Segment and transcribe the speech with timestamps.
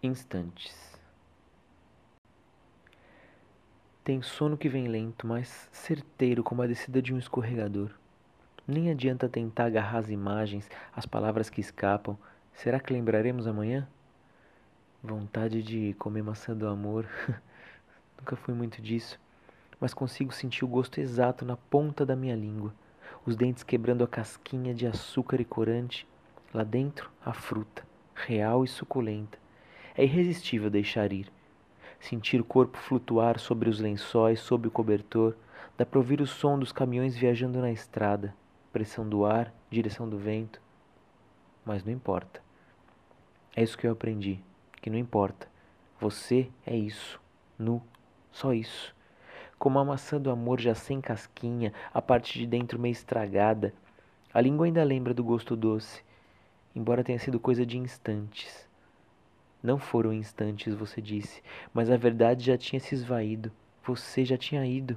[0.00, 0.74] Instantes.
[4.04, 7.90] Tem sono que vem lento, mas certeiro como a descida de um escorregador.
[8.66, 12.16] Nem adianta tentar agarrar as imagens, as palavras que escapam.
[12.54, 13.88] Será que lembraremos amanhã?
[15.02, 17.06] Vontade de comer maçã do amor.
[18.28, 19.18] Nunca fui muito disso,
[19.80, 22.74] mas consigo sentir o gosto exato na ponta da minha língua,
[23.24, 26.06] os dentes quebrando a casquinha de açúcar e corante.
[26.52, 29.38] Lá dentro, a fruta, real e suculenta
[29.96, 31.32] é irresistível deixar ir.
[31.98, 35.34] Sentir o corpo flutuar sobre os lençóis, sob o cobertor,
[35.78, 38.34] dá para ouvir o som dos caminhões viajando na estrada,
[38.70, 40.60] pressão do ar, direção do vento.
[41.64, 42.42] Mas não importa.
[43.56, 44.38] É isso que eu aprendi,
[44.82, 45.48] que não importa.
[45.98, 47.18] Você é isso,
[47.58, 47.82] nu,
[48.32, 48.94] só isso.
[49.58, 53.74] Como a maçã do amor já sem casquinha, a parte de dentro meio estragada,
[54.32, 56.02] a língua ainda lembra do gosto doce,
[56.74, 58.68] embora tenha sido coisa de instantes.
[59.62, 61.42] Não foram instantes, você disse,
[61.74, 63.50] mas a verdade já tinha se esvaído.
[63.84, 64.96] Você já tinha ido.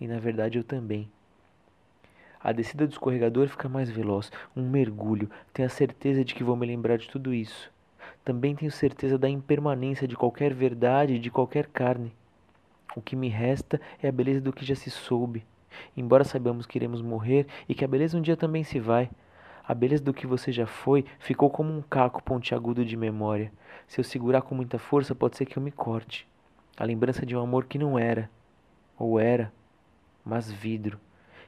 [0.00, 1.10] E na verdade eu também.
[2.40, 5.30] A descida do escorregador fica mais veloz, um mergulho.
[5.52, 7.72] Tenho a certeza de que vou me lembrar de tudo isso.
[8.24, 12.12] Também tenho certeza da impermanência de qualquer verdade e de qualquer carne.
[12.94, 15.44] O que me resta é a beleza do que já se soube.
[15.96, 19.10] Embora saibamos que iremos morrer e que a beleza um dia também se vai,
[19.66, 23.52] a beleza do que você já foi ficou como um caco pontiagudo de memória.
[23.86, 26.26] Se eu segurar com muita força, pode ser que eu me corte.
[26.76, 28.28] A lembrança de um amor que não era,
[28.98, 29.52] ou era,
[30.24, 30.98] mas vidro.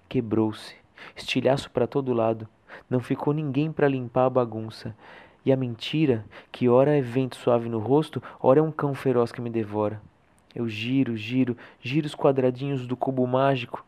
[0.09, 0.77] Quebrou-se,
[1.17, 2.49] estilhaço para todo lado.
[2.89, 4.95] Não ficou ninguém para limpar a bagunça.
[5.45, 9.33] E a mentira, que ora é vento suave no rosto, ora é um cão feroz
[9.33, 10.01] que me devora.
[10.55, 13.85] Eu giro, giro, giro os quadradinhos do cubo mágico.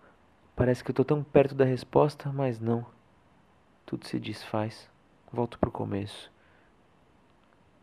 [0.55, 2.87] Parece que eu estou tão perto da resposta, mas não
[3.87, 4.91] tudo se desfaz.
[5.33, 6.31] Volto pro começo.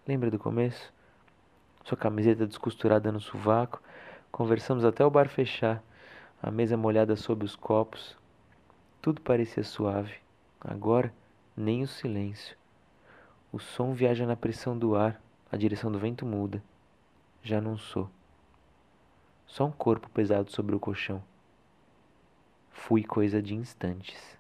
[0.06, 0.94] Lembra do começo?
[1.86, 3.82] Sua camiseta descosturada no sovaco.
[4.30, 5.82] Conversamos até o bar fechar,
[6.42, 8.18] a mesa molhada sob os copos.
[9.02, 10.16] Tudo parecia suave.
[10.60, 11.14] Agora,
[11.56, 12.58] nem o silêncio.
[13.52, 16.62] O som viaja na pressão do ar, a direção do vento muda.
[17.42, 18.10] Já não sou.
[19.54, 21.24] Só um corpo pesado sobre o colchão.
[22.72, 24.36] Fui coisa de instantes.